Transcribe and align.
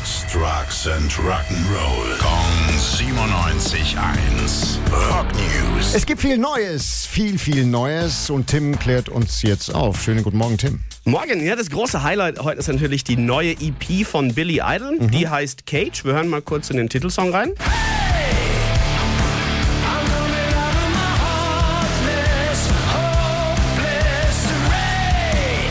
Sex, 0.00 0.24
Drugs 0.32 0.86
and 0.86 1.12
Rock'n'Roll. 1.12 2.18
Kong 2.18 2.68
97.1. 2.78 4.78
Rock 5.10 5.26
News. 5.34 5.94
Es 5.94 6.06
gibt 6.06 6.22
viel 6.22 6.38
Neues, 6.38 7.04
viel, 7.06 7.38
viel 7.38 7.66
Neues 7.66 8.30
und 8.30 8.46
Tim 8.46 8.78
klärt 8.78 9.10
uns 9.10 9.42
jetzt 9.42 9.74
auf. 9.74 10.02
Schönen 10.02 10.22
guten 10.22 10.38
Morgen, 10.38 10.56
Tim. 10.56 10.80
Morgen, 11.04 11.44
ja, 11.44 11.54
das 11.54 11.68
große 11.68 12.02
Highlight 12.02 12.38
heute 12.38 12.60
ist 12.60 12.68
natürlich 12.68 13.04
die 13.04 13.16
neue 13.16 13.52
EP 13.52 14.06
von 14.06 14.32
Billy 14.34 14.62
Idol. 14.64 15.00
Die 15.00 15.28
heißt 15.28 15.66
Cage. 15.66 16.02
Wir 16.04 16.14
hören 16.14 16.28
mal 16.28 16.40
kurz 16.40 16.70
in 16.70 16.78
den 16.78 16.88
Titelsong 16.88 17.34
rein. 17.34 17.52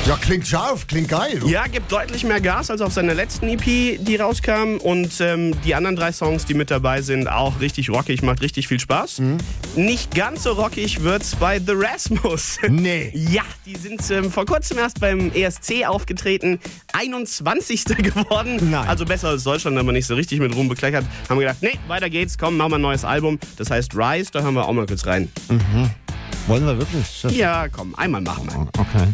Ja, 0.09 0.17
klingt 0.19 0.47
scharf, 0.47 0.87
klingt 0.87 1.07
geil. 1.07 1.39
Ja, 1.45 1.67
gibt 1.67 1.91
deutlich 1.91 2.23
mehr 2.23 2.41
Gas 2.41 2.71
als 2.71 2.81
auf 2.81 2.91
seiner 2.91 3.13
letzten 3.13 3.47
EP, 3.47 3.63
die 4.03 4.15
rauskam. 4.15 4.77
Und 4.81 5.21
ähm, 5.21 5.53
die 5.63 5.75
anderen 5.75 5.95
drei 5.95 6.11
Songs, 6.11 6.45
die 6.45 6.55
mit 6.55 6.71
dabei 6.71 7.03
sind, 7.03 7.29
auch 7.29 7.59
richtig 7.59 7.91
rockig, 7.91 8.23
macht 8.23 8.41
richtig 8.41 8.67
viel 8.67 8.79
Spaß. 8.79 9.21
Nicht 9.75 10.15
ganz 10.15 10.41
so 10.41 10.53
rockig 10.53 11.03
wird's 11.03 11.35
bei 11.35 11.59
The 11.59 11.73
Rasmus. 11.75 12.57
Nee. 12.69 13.11
Ja, 13.13 13.43
die 13.67 13.75
sind 13.75 14.01
ähm, 14.09 14.31
vor 14.31 14.47
kurzem 14.47 14.79
erst 14.79 14.99
beim 14.99 15.31
ESC 15.31 15.85
aufgetreten, 15.85 16.59
21. 16.93 17.85
geworden. 17.97 18.71
Nein. 18.71 18.87
Also 18.87 19.05
besser 19.05 19.27
als 19.27 19.43
Deutschland, 19.43 19.77
aber 19.77 19.91
nicht 19.91 20.07
so 20.07 20.15
richtig 20.15 20.39
mit 20.39 20.55
Ruhm 20.55 20.69
bekleckert. 20.69 21.05
Haben 21.29 21.39
wir 21.39 21.45
gedacht, 21.45 21.61
nee, 21.61 21.77
weiter 21.87 22.09
geht's, 22.09 22.35
komm, 22.35 22.57
machen 22.57 22.71
wir 22.71 22.77
ein 22.77 22.81
neues 22.81 23.05
Album. 23.05 23.37
Das 23.57 23.69
heißt 23.69 23.95
Rise, 23.95 24.31
da 24.31 24.41
hören 24.41 24.55
wir 24.55 24.67
auch 24.67 24.73
mal 24.73 24.87
kurz 24.87 25.05
rein. 25.05 25.31
Wollen 26.47 26.65
wir 26.65 26.79
wirklich? 26.79 27.37
Ja, 27.37 27.67
komm, 27.67 27.93
einmal 27.93 28.21
machen 28.21 28.47
wir. 28.47 28.81
Okay. 28.81 29.07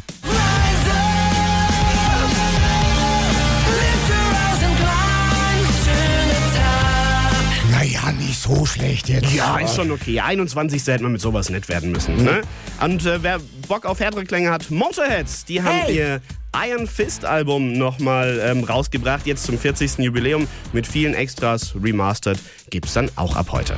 So 8.46 8.66
schlecht 8.66 9.10
jetzt. 9.10 9.34
Ja, 9.34 9.58
ist 9.58 9.76
schon 9.76 9.92
okay. 9.92 10.20
21. 10.20 10.86
hätte 10.88 11.04
man 11.04 11.12
mit 11.14 11.22
sowas 11.22 11.50
nett 11.50 11.68
werden 11.68 11.92
müssen. 11.92 12.24
Ne? 12.24 12.42
Und 12.82 13.06
äh, 13.06 13.22
wer 13.24 13.40
Bock 13.68 13.86
auf 13.86 14.00
härtere 14.00 14.24
Klänge 14.26 14.52
hat, 14.52 14.70
Motorheads, 14.70 15.46
die 15.46 15.62
haben 15.62 15.82
Hey. 15.86 15.98
ihr 15.98 16.22
Iron 16.70 16.88
Fist 16.88 17.26
Album 17.26 17.74
nochmal 17.74 18.40
ähm, 18.44 18.64
rausgebracht, 18.64 19.26
jetzt 19.26 19.44
zum 19.46 19.58
40. 19.58 19.98
Jubiläum 20.00 20.48
mit 20.74 20.88
vielen 20.88 21.14
Extras, 21.14 21.74
remastered, 21.82 22.40
gibt's 22.70 22.94
dann 22.94 23.10
auch 23.16 23.36
ab 23.36 23.48
heute. 23.52 23.76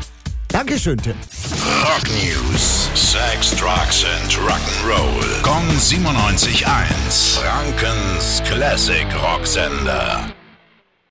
Dankeschön, 0.50 0.98
Tim. 0.98 1.16
Rock 1.84 2.04
News. 2.23 2.90
Sex, 2.94 3.52
Drugs 3.56 4.06
and 4.06 4.34
Rock'n'Roll. 4.48 5.42
Kong 5.42 5.68
97.1. 5.78 7.40
Frankens 7.40 8.42
Classic 8.45 9.06
Rocksender. 9.22 10.26